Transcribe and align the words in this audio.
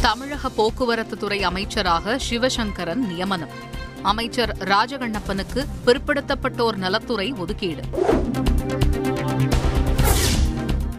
தமிழக 0.00 0.48
போக்குவரத்து 0.48 1.16
துறை 1.16 1.42
அமைச்சராக 1.42 2.18
சிவசங்கரன் 2.30 3.06
நியமனம். 3.06 3.48
அமைச்சர் 4.02 4.56
ராஜகண்ணப்பனுக்கு 4.58 5.66
பிற்படுத்தப்பட்டோர் 5.86 6.76
நலத்துறை 6.76 7.32
ஒதுக்கீடு. 7.32 7.82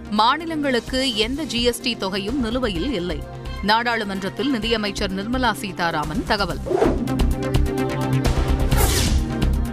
மாநிலங்களுக்கு 0.10 1.16
எந்த 1.16 1.44
ஜிஎஸ்டி 1.44 1.98
தொகையும் 1.98 2.40
நிலுவையில் 2.40 2.94
இல்லை. 2.94 3.24
நாடாளுமன்றத்தில் 3.64 4.52
நிதியமைச்சர் 4.52 5.12
நிர்மலா 5.12 5.54
சீதாராமன் 5.54 6.24
தகவல். 6.26 6.60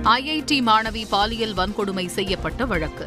ஐஐடி 0.05 0.63
மாணவி 0.63 1.05
பாலியல் 1.09 1.55
வன்கொடுமை 1.55 2.07
செய்யப்பட்ட 2.07 2.65
வழக்கு. 2.65 3.07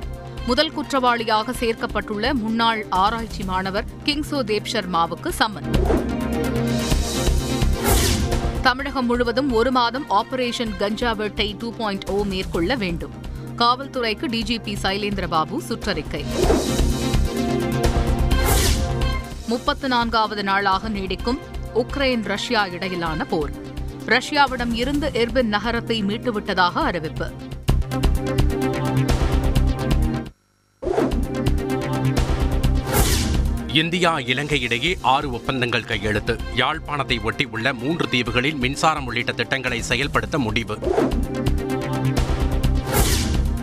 முதல் 0.50 0.72
குற்றவாளியாக 0.72 1.54
சேர்க்கப்பட்டுள்ள 1.60 2.34
முன்னாள் 2.34 2.86
ஆராய்ச்சி 2.90 3.44
மாணவர் 3.44 3.86
கிங்சோ 4.06 4.44
தேப் 4.44 4.70
சர்மாவுக்கு 4.72 5.32
சம்மன். 5.40 5.68
தமிழகம் 8.62 9.06
முழுவதும் 9.06 9.52
ஒரு 9.52 9.72
மாதம் 9.72 10.06
ஆபரேஷன் 10.10 10.78
கஞ்சா 10.78 11.12
வேட்டை 11.12 11.56
டூ 11.60 11.74
பாயிண்ட் 11.74 12.10
ஓ 12.10 12.24
மேற்கொள்ள 12.24 12.76
வேண்டும். 12.76 13.12
காவல்துறைக்கு 13.58 14.28
டிஜிபி 14.28 14.76
சைலேந்திரபாபு 14.82 15.58
சுற்றறிக்கை. 15.70 16.24
முப்பத்து 19.48 19.88
நான்காவது 19.88 20.44
நாளாக 20.44 20.90
நீடிக்கும் 20.90 21.40
உக்ரைன் 21.76 22.24
ரஷ்யா 22.24 22.66
இடையிலான 22.66 23.26
போர். 23.26 23.52
ரஷ்யாவிடம் 24.06 24.74
இருந்து 24.74 25.10
எர்பின் 25.14 25.54
நகரத்தை 25.56 26.04
மீட்டுவிட்டதாக 26.04 26.74
அறிவிப்பு. 26.74 27.32
இந்தியா 33.74 34.20
இலங்கை 34.20 34.62
இடையே 34.62 34.98
ஆறு 35.02 35.32
ஒப்பந்தங்கள் 35.32 35.84
கையெழுத்து. 35.84 36.40
யாழ்ப்பாணத்தை 36.56 37.24
ஒட்டி 37.24 37.46
உள்ள 37.46 37.74
மூன்று 37.74 38.10
தீவுகளில் 38.10 38.56
மின்சாரம் 38.56 39.06
உள்ளிட்ட 39.06 39.32
திட்டங்களை 39.32 39.82
செயல்படுத்த 39.82 40.40
முடிவு. 40.40 40.78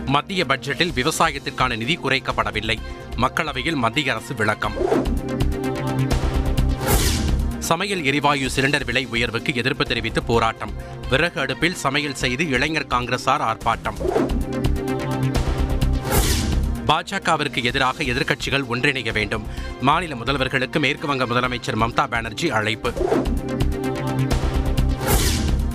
மத்திய 0.05 0.45
பட்ஜெட்டில் 0.45 0.93
விவசாயத்திற்கான 0.93 1.77
நிதி 1.77 1.97
குறைக்கப்படவில்லை. 1.97 2.77
மக்களவையில் 3.17 3.75
மத்திய 3.75 4.13
அரசு 4.13 4.35
விளக்கம். 4.35 4.73
சமையல் 7.59 8.03
எரிவாயு 8.03 8.49
சிலிண்டர் 8.55 8.85
விலை 8.85 9.05
உயர்வுக்கு 9.05 9.55
எதிர்ப்பு 9.55 9.85
தெரிவித்து 9.85 10.23
போராட்டம். 10.23 10.73
விறகு 11.09 11.39
அடுப்பில் 11.39 11.75
சமையல் 11.75 12.15
செய்து 12.15 12.49
இளைஞர் 12.49 12.87
காங்கிரசார் 12.87 13.43
ஆர்ப்பாட்டம். 13.49 13.97
பாஜகவிற்கு 16.87 17.63
எதிராக 17.63 18.03
எதிர்க்கட்சிகள் 18.03 18.65
ஒன்றிணைய 18.69 19.11
வேண்டும். 19.13 19.45
மாநில 19.81 20.15
முதல்வர்களுக்கு 20.15 20.79
மேற்குவங்க 20.79 21.25
முதலமைச்சர் 21.25 21.79
மம்தா 21.79 22.07
பானர்ஜி 22.07 22.51
அழைப்பு. 22.51 22.91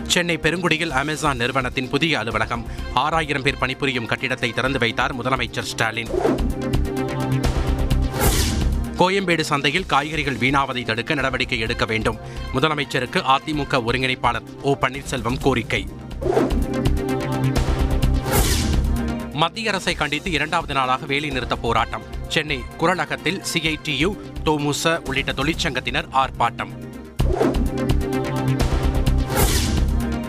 சென்னை 0.06 0.36
பெருங்குடியில் 0.38 0.90
அமேசான் 0.90 1.36
நிறுவனத்தின் 1.36 1.88
புதிய 1.88 2.18
அலுவலகம். 2.18 2.66
ஆறாயிரம் 2.94 3.42
பேர் 3.42 3.58
பணிபுரியும் 3.58 4.06
கட்டிடத்தை 4.06 4.50
திறந்து 4.50 4.78
வைத்தார் 4.78 5.16
முதலமைச்சர் 5.22 5.68
ஸ்டாலின். 5.72 6.08
கோயம்பேடு 8.96 9.40
சந்தையில் 9.40 9.86
காய்கறிகள் 9.86 10.36
வீணாவதை 10.36 10.84
தடுக்க 10.84 11.14
நடவடிக்கை 11.14 11.58
எடுக்க 11.58 11.84
வேண்டும். 11.84 12.18
முதலமைச்சருக்கு 12.52 13.22
அதிமுக 13.36 13.83
ஒருங்கிணைப்பாளர் 13.86 14.48
ஓ 14.62 14.74
பன்னீர்செல்வம் 14.80 15.40
கோரிக்கை. 15.40 15.86
மத்திய 19.42 19.70
அரசை 19.70 19.94
கண்டித்து 19.94 20.30
இரண்டாவது 20.30 20.74
நாளாக 20.74 21.06
வேலைநிறுத்த 21.06 21.54
போராட்டம். 21.54 22.02
சென்னை 22.28 22.62
குரலகத்தில் 22.78 23.42
சிஐடியு 23.52 24.08
தோமுச 24.44 25.00
உள்ளிட்ட 25.06 25.32
தொழிற்சங்கத்தினர் 25.32 26.04
ஆர்ப்பாட்டம். 26.12 26.70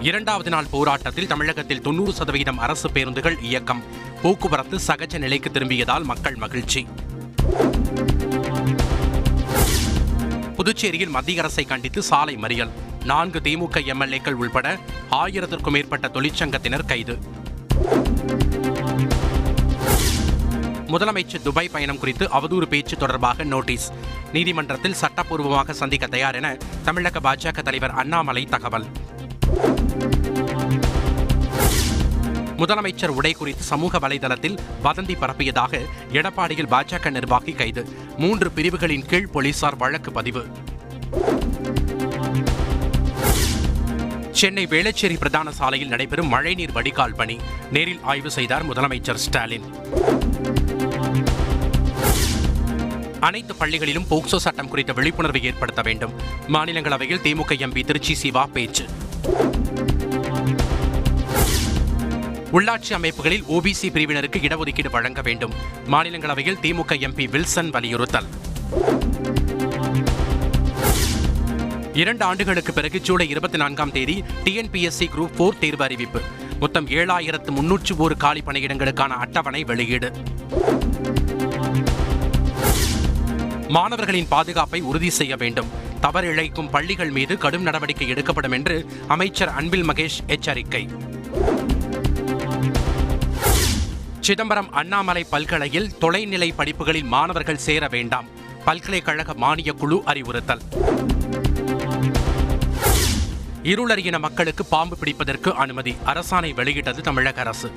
இரண்டாவது 0.02 0.50
நாள் 0.50 0.66
போராட்டத்தில் 0.72 1.28
தமிழகத்தில் 1.28 1.82
தொன்னூறு 1.82 2.14
சதவீதம் 2.14 2.58
அரசு 2.58 2.92
பேருந்துகள் 2.92 3.42
இயக்கம். 3.42 3.84
போக்குவரத்து 4.22 4.80
சகஜ 4.88 5.18
நிலைக்கு 5.18 5.52
திரும்பியதால் 5.52 6.04
மக்கள் 6.04 6.36
மகிழ்ச்சி. 6.36 6.88
புதுச்சேரியில் 10.56 11.10
மத்திய 11.10 11.42
அரசை 11.42 11.64
கண்டித்து 11.64 12.02
சாலை 12.02 12.36
மறியல். 12.36 12.70
நான்கு 13.06 13.40
திமுக 13.40 13.76
எம்எல்ஏக்கள் 13.76 14.42
உள்பட 14.44 14.78
ஆயிரத்திற்கும் 15.12 15.72
மேற்பட்ட 15.72 16.08
தொழிற்சங்கத்தினர் 16.08 16.86
கைது. 16.86 17.42
முதலமைச்சர் 20.94 21.42
துபாய் 21.42 21.70
பயணம் 21.70 22.00
குறித்து 22.00 22.26
அவதூறு 22.26 22.66
பேச்சு 22.66 22.98
தொடர்பாக 22.98 23.44
நோட்டீஸ். 23.44 23.92
நீதிமன்றத்தில் 24.34 24.96
சட்டப்பூர்வமாக 25.02 25.72
சந்திக்க 25.72 26.08
தயார் 26.08 26.36
என 26.36 26.58
தமிழக 26.84 27.20
பாஜக 27.20 27.62
தலைவர் 27.62 27.92
அண்ணாமலை 27.92 28.44
தகவல். 28.46 28.86
முதலமைச்சர் 32.58 33.16
உடை 33.20 33.32
குறித்து 33.32 33.64
சமூக 33.64 34.00
வலைதளத்தில் 34.00 34.58
வதந்தி 34.84 35.16
பரப்பியதாக 35.24 35.80
எடப்பாடியில் 36.12 36.72
பாஜக 36.76 37.12
நிர்வாகி 37.12 37.52
கைது. 37.52 37.90
மூன்று 38.18 38.52
பிரிவுகளின் 38.52 39.06
கீழ் 39.06 39.28
போலீசார் 39.28 39.78
வழக்கு 39.78 40.12
பதிவு. 40.12 40.46
சென்னை 44.32 44.68
வேளச்சேரி 44.68 45.18
பிரதான 45.18 45.52
சாலையில் 45.52 45.88
நடைபெறும் 45.88 46.28
மழைநீர் 46.28 46.72
வடிகால் 46.72 47.16
பணி. 47.16 47.40
நேரில் 47.72 48.00
ஆய்வு 48.04 48.32
செய்தார் 48.32 48.70
முதலமைச்சர் 48.70 49.24
ஸ்டாலின். 49.26 49.68
அனைத்து 53.24 53.56
பள்ளிகளிலும் 53.56 54.06
போக்சோ 54.10 54.36
சட்டம் 54.36 54.68
குறித்த 54.68 54.94
விழிப்புணர்வை 54.94 55.44
ஏற்படுத்த 55.44 55.82
வேண்டும். 55.82 56.12
மாநிலங்களவையில் 56.48 57.22
திமுக 57.24 57.54
எம்பி 57.66 57.86
திருச்சி 57.86 58.16
சிவா 58.16 58.46
பேச்சு. 58.46 58.86
உள்ளாட்சி 62.52 62.94
அமைப்புகளில் 62.94 63.44
ஓபிசி 63.44 63.82
பிரிவினருக்கு 63.82 64.42
இடஒதுக்கீடு 64.48 64.90
வழங்க 64.90 65.22
வேண்டும். 65.22 65.54
மாநிலங்களவையில் 65.92 66.58
திமுக 66.62 66.98
எம்பி 67.08 67.30
வில்சன் 67.30 67.70
வலியுறுத்தல். 67.70 68.26
இரண்டு 71.94 72.26
ஆண்டுகளுக்கு 72.26 72.74
பிறகு 72.74 73.02
ஜூலை 73.02 73.30
இருபத்தி 73.30 73.58
நான்காம் 73.58 73.92
தேதி 73.92 74.24
டிஎன்பிஎஸ்சி 74.44 75.08
குரூப் 75.16 75.36
போர் 75.36 75.60
தேர்வு 75.60 75.84
அறிவிப்பு. 75.84 76.22
மொத்தம் 76.60 76.88
ஏழாயிரத்து 76.88 77.52
முன்னூற்று 77.52 77.98
ஒரு 77.98 78.18
காலி 78.18 78.42
பணியிடங்களுக்கான 78.46 79.08
அட்டவணை 79.08 79.64
வெளியீடு. 79.64 80.14
மாணவர்களின் 83.74 84.28
பாதுகாப்பை 84.28 84.82
உறுதி 84.82 85.10
செய்ய 85.10 85.36
வேண்டும். 85.36 85.68
தவறு 86.02 86.28
இழைக்கும் 86.28 86.70
பள்ளிகள் 86.70 87.10
மீது 87.10 87.38
கடும் 87.38 87.62
நடவடிக்கை 87.62 88.08
எடுக்கப்படும் 88.08 88.52
என்று 88.52 88.86
அமைச்சர் 89.08 89.50
அன்பில் 89.50 89.90
மகேஷ் 89.90 90.26
எச்சரிக்கை. 90.28 90.90
சிதம்பரம் 94.20 94.72
அண்ணாமலை 94.72 95.24
பல்கலையில் 95.24 95.92
தொலைநிலை 96.02 96.54
படிப்புகளில் 96.56 97.04
மாணவர்கள் 97.04 97.58
சேர 97.58 97.88
வேண்டாம். 97.88 98.26
பல்கலைக்கழக 98.66 99.34
மானியக் 99.34 99.78
குழு 99.78 100.02
அறிவுறுத்தல். 100.06 100.62
இருளறியின 103.64 104.20
மக்களுக்கு 104.20 104.66
பாம்பு 104.66 104.98
பிடிப்பதற்கு 104.98 105.54
அனுமதி. 105.54 105.96
அரசாணை 106.06 106.54
வெளியிட்டது 106.54 107.02
தமிழக 107.02 107.42
அரசு. 107.42 107.72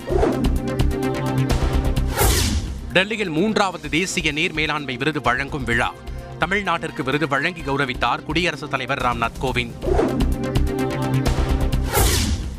டெல்லியில் 2.97 3.31
மூன்றாவது 3.31 3.89
தேசிய 3.89 4.33
நீர் 4.33 4.53
மேலாண்மை 4.53 4.97
விருது 4.97 5.21
வழங்கும் 5.21 5.65
விழா. 5.65 5.95
தமிழ்நாட்டிற்கு 6.39 7.03
விருது 7.03 7.29
வழங்கி 7.29 7.61
கௌரவித்தார் 7.61 8.23
குடியரசுத் 8.23 8.71
தலைவர் 8.71 9.03
ராம்நாத் 9.03 9.39
கோவிந்த். 9.43 9.75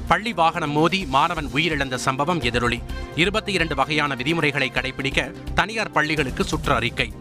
பள்ளி 0.07 0.33
வாகனம் 0.33 0.71
மோதி 0.71 1.05
மாணவன் 1.05 1.47
உயிரிழந்த 1.53 1.95
சம்பவம் 1.95 2.41
எதிரொலி. 2.41 2.81
இருபத்தி 3.15 3.51
இரண்டு 3.51 3.75
வகையான 3.75 4.15
விதிமுறைகளை 4.15 4.71
கடைபிடிக்க 4.73 5.33
தனியார் 5.53 5.91
பள்ளிகளுக்கு 5.91 6.43
சுற்று 6.43 6.73
அறிக்கை. 6.73 7.13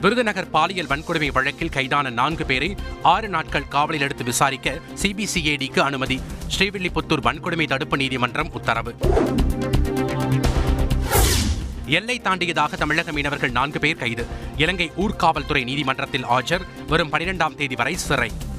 விருதுநகர் 0.00 0.50
பாலியல் 0.50 0.86
வன்கொடுமை 0.86 1.32
வழக்கில் 1.32 1.68
கைதான 1.68 2.10
நான்கு 2.10 2.46
பேரை 2.46 2.76
ஆறு 3.02 3.28
நாட்கள் 3.28 3.68
காவலில் 3.68 4.00
எடுத்து 4.00 4.24
விசாரிக்க 4.24 4.78
சிபிசிஐடிக்கு 5.02 5.78
அனுமதி. 5.78 6.20
ஸ்ரீவில்லிபுத்தூர் 6.58 7.22
வன்கொடுமை 7.22 7.68
தடுப்பு 7.68 7.96
நீதிமன்றம் 7.96 8.52
உத்தரவு. 8.52 8.94
எல்லை 11.90 12.20
தாண்டியதாக 12.20 12.76
தமிழக 12.76 13.12
மீனவர்கள் 13.12 13.50
நான்கு 13.50 13.78
பேர் 13.78 13.96
கைது. 13.96 14.26
இலங்கை 14.56 14.90
ஊர்காவல்துறை 14.96 15.62
நீதிமன்றத்தில் 15.62 16.26
ஆஜர். 16.26 16.66
வரும் 16.88 17.12
பனிரெண்டாம் 17.12 17.54
தேதி 17.54 17.74
வரை 17.74 17.96
சிறை. 17.96 18.30